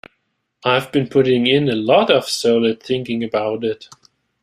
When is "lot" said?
1.75-2.09